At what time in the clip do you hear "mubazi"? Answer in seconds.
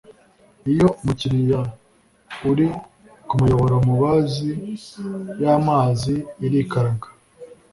3.87-4.51